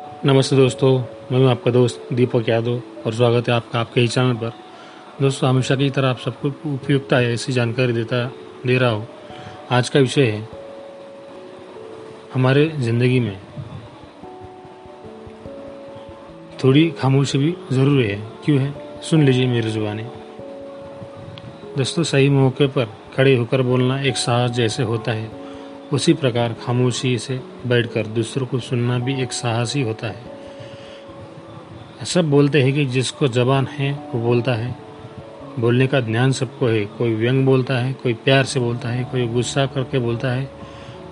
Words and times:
नमस्ते 0.00 0.56
दोस्तों, 0.56 0.98
मैं 1.32 1.38
हूँ 1.38 1.48
आपका 1.50 1.70
दोस्त 1.70 2.08
दीपक 2.12 2.48
यादव 2.48 2.82
और 3.06 3.14
स्वागत 3.14 3.48
है 3.48 3.54
आपका 3.54 3.80
आपके 3.80 4.00
ही 4.00 4.08
चैनल 4.08 4.34
पर। 4.34 4.52
दोस्तों, 5.20 5.50
हमेशा 5.50 5.76
की 5.76 5.90
तरह 5.90 6.08
आप 6.08 6.18
सबको 6.18 6.48
उपयुक्त 6.74 7.12
है 7.12 7.32
ऐसी 7.32 7.52
जानकारी 7.52 7.92
देता, 7.92 8.24
दे 8.66 8.78
रहा 8.78 8.90
हूँ। 8.90 9.08
आज 9.70 9.88
का 9.88 10.00
विषय 10.00 10.22
है, 10.22 10.48
हमारे 12.34 12.68
ज़िंदगी 12.68 13.20
में। 13.20 13.38
थोड़ी 16.64 16.90
खामोशी 16.90 17.38
भी 17.38 17.56
ज़रूरी 17.72 18.04
है, 18.04 18.22
क्यों 18.44 18.58
है? 18.58 18.74
सुन 19.02 19.22
लीजिए 19.22 19.46
मेरी 19.46 19.70
ज़ुबानी। 19.70 20.02
दोस्तों, 21.76 22.02
सही 22.02 22.28
मौके 22.28 22.66
पर 22.66 22.88
खड़े 23.16 23.36
होकर 23.36 23.62
बोलना 23.62 24.00
एक 24.02 24.16
साहस 24.16 24.50
जैसे 24.50 24.82
होता 24.82 25.12
है। 25.12 25.47
उसी 25.92 26.12
प्रकार 26.12 26.52
खामोशी 26.52 27.18
से 27.18 27.40
बैठकर 27.66 28.06
दूसरों 28.06 28.46
को 28.46 28.58
सुनना 28.58 28.98
भी 28.98 29.22
एक 29.22 29.32
साहस 29.32 29.76
होता 29.76 30.06
है। 30.06 30.20
सब 32.04 32.30
बोलते 32.30 32.62
हैं 32.62 32.72
कि 32.72 32.84
जिसको 32.84 33.28
जबान 33.28 33.66
है, 33.66 33.92
वो 34.14 34.20
बोलता 34.20 34.54
है। 34.54 34.76
बोलने 35.58 35.86
का 35.86 36.00
ज्ञान 36.00 36.32
सबको 36.32 36.66
है। 36.66 36.84
कोई 36.84 37.14
व्यंग 37.14 37.46
बोलता 37.46 37.78
है, 37.78 37.92
कोई 37.92 38.14
प्यार 38.14 38.44
से 38.44 38.60
बोलता 38.60 38.88
है, 38.88 39.04
कोई 39.04 39.26
गुस्सा 39.26 39.66
करके 39.66 39.98
बोलता 39.98 40.28
है, 40.28 40.50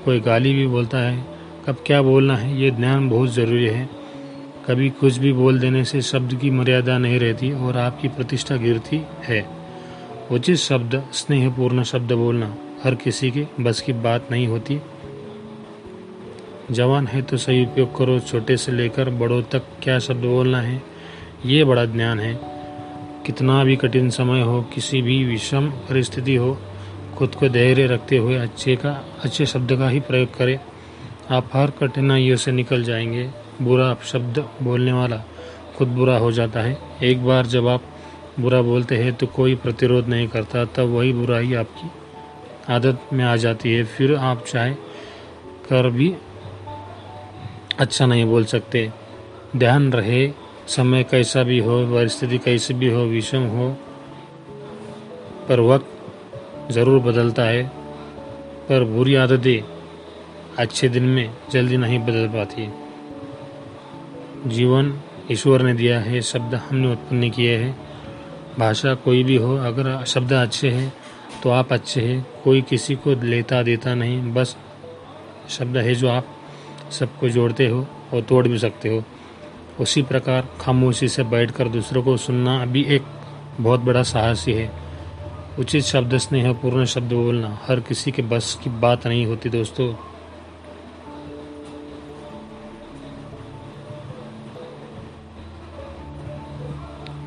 कोई 0.04 0.20
गाली 0.20 0.54
भी 0.54 0.66
बोलता 0.66 0.98
है। 0.98 1.24
कब 1.66 1.76
क्या 1.86 2.02
बोलना 2.02 2.36
है, 2.36 2.60
ये 2.60 2.70
ज्ञान 2.70 3.08
बहुत 3.08 3.30
ज़रूरी 3.34 3.66
है। 3.66 3.88
कभी 4.68 4.90
कुछ 4.90 5.16
भी 5.16 5.32
बोल 5.32 5.58
देने 5.58 5.84
से 5.84 6.02
शब्द 6.02 6.34
की 6.34 6.50
मर्यादा 6.50 6.98
नहीं 6.98 7.18
रहती 7.18 7.52
और 7.52 7.76
आपकी 7.76 8.08
प्रतिष्ठा 8.08 8.56
गिरती 8.56 9.02
है। 9.24 9.46
उचित 10.30 10.56
शब्द, 10.56 11.06
स्नेहपूर्ण 11.12 11.82
शब्द 11.82 12.12
बोलना। 12.12 12.56
हर 12.84 12.94
किसी 12.94 13.30
के 13.30 13.46
बस 13.60 13.80
की 13.80 13.92
बात 13.92 14.28
नहीं 14.30 14.46
होती। 14.46 14.80
जवान 16.70 17.06
है 17.06 17.22
तो 17.22 17.36
सही 17.36 17.64
उपयोग 17.64 17.96
करो, 17.96 18.18
छोटे 18.20 18.56
से 18.56 18.72
लेकर 18.72 19.10
बड़ों 19.10 19.42
तक 19.42 19.62
क्या 19.82 19.98
शब्द 19.98 20.24
बोलना 20.24 20.60
है, 20.60 20.82
ये 21.46 21.64
बड़ा 21.64 21.84
ज्ञान 21.84 22.20
है। 22.20 22.40
कितना 23.26 23.64
भी 23.64 23.76
कठिन 23.76 24.10
समय 24.10 24.40
हो, 24.40 24.62
किसी 24.62 25.02
भी 25.02 25.24
विषम 25.24 25.70
परिस्थिति 25.70 26.34
हो, 26.34 26.56
खुद 27.16 27.34
को 27.34 27.48
धैर्य 27.48 27.86
रखते 27.86 28.16
हुए 28.16 28.34
अच्छे 28.34 28.76
का, 28.76 29.04
अच्छे 29.22 29.46
शब्द 29.46 29.76
का 29.76 29.88
ही 29.88 30.00
प्रयोग 30.00 30.36
करें। 30.36 30.58
आप 31.30 31.50
हर 31.52 31.70
कठिनाइयों 31.70 32.36
से 32.36 32.52
निकल 32.52 32.84
जाएँगे। 32.84 33.30
बुरा 33.62 33.96
शब्द 34.04 34.38
बोलने 34.62 34.92
वाला 34.92 35.24
खुद 35.76 35.88
बुरा 35.88 36.16
हो 36.18 36.32
जाता 36.32 36.60
है। 36.60 36.78
एक 37.02 37.24
बार 37.24 37.46
जब 37.46 37.68
आप 37.68 37.82
बुरा 38.40 38.62
बोलते 38.62 38.96
हैं 38.96 39.12
तो 39.14 39.26
कोई 39.26 39.54
प्रतिरोध 39.54 40.08
नहीं 40.08 40.28
करता, 40.28 40.64
तब 40.64 40.80
वही 40.80 41.12
बुराई 41.12 41.54
आपकी 41.54 41.90
आदत 42.70 43.00
में 43.12 43.24
आ 43.24 43.36
जाती 43.36 43.72
है। 43.72 43.84
फिर 43.84 44.14
आप 44.14 44.44
चाहे, 44.46 44.74
कर 45.68 45.90
भी 45.90 46.14
अच्छा 47.78 48.06
नहीं 48.06 48.24
बोल 48.24 48.44
सकते। 48.44 48.92
ध्यान 49.56 49.92
रहे, 49.92 50.32
समय 50.66 51.04
कैसा 51.04 51.42
भी 51.42 51.58
हो, 51.58 51.86
परिस्थिति 51.86 52.38
कैसी 52.38 52.74
भी 52.74 52.88
हो, 52.90 53.02
विषम 53.02 53.42
हो, 53.42 53.76
पर 55.48 55.60
वक्त 55.60 55.86
ज़रूर 56.70 57.00
बदलता 57.00 57.42
है। 57.42 57.62
पर 58.68 58.84
बुरी 58.84 59.14
आदतें 59.14 59.62
अच्छे 60.58 60.88
दिन 60.88 61.02
में 61.02 61.30
जल्दी 61.50 61.76
नहीं 61.76 61.98
बदल 61.98 62.28
पाती। 62.28 62.68
जीवन 64.48 65.00
ईश्वर 65.30 65.62
ने 65.62 65.74
दिया 65.74 66.00
है, 66.00 66.20
शब्द 66.20 66.54
हमने 66.54 66.92
उत्पन्न 66.92 67.30
किए 67.30 67.56
हैं। 67.56 67.76
भाषा 68.58 68.94
कोई 68.94 69.24
भी 69.24 69.36
हो, 69.36 69.56
अगर 69.56 70.04
शब्द 70.04 70.32
अच्छे 70.32 70.70
हैं 70.70 70.92
तो 71.46 71.50
आप 71.50 71.72
अच्छे 71.72 72.00
हैं, 72.00 72.26
कोई 72.44 72.62
किसी 72.62 72.94
को 72.94 73.22
लेता 73.22 73.62
देता 73.62 73.94
नहीं, 73.94 74.32
बस 74.34 74.56
शब्द 75.48 75.76
है 75.76 75.94
जो 75.94 76.08
आप 76.08 76.26
सबको 76.90 77.28
जोड़ते 77.28 77.68
हो 77.68 77.86
और 78.14 78.20
तोड़ 78.20 78.48
भी 78.48 78.58
सकते 78.58 78.88
हो। 78.88 79.04
उसी 79.80 80.02
प्रकार 80.02 80.48
खामोशी 80.60 81.08
से 81.08 81.22
बैठकर 81.22 81.68
दूसरों 81.68 82.02
को 82.02 82.16
सुनना 82.16 82.62
अभी 82.62 82.82
एक 82.82 83.02
बहुत 83.60 83.80
बड़ा 83.80 84.02
साहसी 84.02 84.52
ही। 84.52 84.58
है 84.58 84.72
उचित 85.58 85.84
शब्द 85.84 86.16
स्नेह 86.16 86.52
पूर्ण 86.52 86.84
शब्द 86.84 87.12
बोलना 87.12 87.58
हर 87.62 87.80
किसी 87.80 88.10
के 88.10 88.22
बस 88.22 88.60
की 88.64 88.70
बात 88.70 89.06
नहीं 89.06 89.26
होती 89.26 89.48
दोस्तों। 89.48 89.94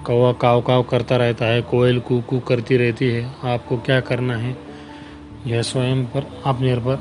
कौवा 0.05 0.31
काव 0.33 0.61
काव 0.61 0.83
करता 0.83 1.15
रहता 1.17 1.45
है, 1.45 1.61
कोयल 1.61 1.99
कू 1.99 2.19
कू 2.21 2.39
करती 2.39 2.77
रहती 2.77 3.07
है। 3.07 3.23
आपको 3.43 3.77
क्या 3.77 3.99
करना 3.99 4.35
है? 4.37 4.55
यह 5.47 5.61
स्वयं 5.61 6.03
पर 6.05 6.27
आप 6.45 6.61
निर्भर 6.61 6.97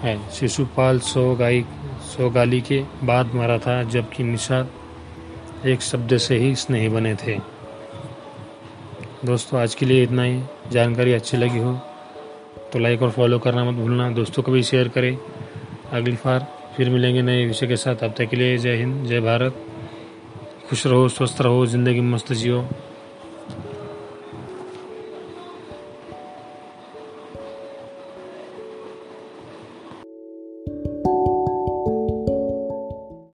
है। 0.00 0.18
शिशुपाल 0.30 0.98
सौ 1.00 1.34
गाय 1.34 1.62
सौ 2.06 2.28
गाली 2.30 2.60
के 2.60 2.82
बाद 3.04 3.34
मरा 3.34 3.58
था, 3.58 3.82
जबकि 3.82 4.24
निषाद 4.24 5.66
एक 5.66 5.82
शब्द 5.82 6.16
से 6.18 6.36
ही 6.36 6.54
स्नेही 6.54 6.88
बने 6.88 7.14
थे। 7.16 7.38
दोस्तों, 9.24 9.60
आज 9.60 9.74
के 9.74 9.86
लिए 9.86 10.02
इतना 10.02 10.22
ही। 10.22 10.40
जानकारी 10.72 11.12
अच्छी 11.12 11.36
लगी 11.36 11.58
हो 11.58 11.78
तो 12.72 12.78
लाइक 12.78 13.02
और 13.02 13.10
फॉलो 13.10 13.38
करना 13.38 13.64
मत 13.64 13.74
भूलना। 13.74 14.10
दोस्तों 14.10 14.42
को 14.42 14.52
भी 14.52 14.62
शेयर 14.62 14.88
करें। 14.88 15.16
अगली 15.92 16.16
बार 16.16 16.46
फिर 16.76 16.90
मिलेंगे 16.90 17.22
नए 17.22 17.46
विषय 17.46 17.66
के 17.66 17.76
साथ। 17.76 18.04
अब 18.04 18.14
तक 18.18 18.24
के 18.24 18.36
लिए 18.36 18.56
जय 18.58 18.76
हिंद, 18.76 19.06
जय 19.06 19.20
भारत। 19.20 19.64
खुश 20.69 20.85
रहो 20.87 21.07
स्वस्थ 21.09 21.41
रहो 21.41 21.65
ज़िंदगी 21.73 22.01
मस्त 22.01 22.31
जियो 22.33 22.59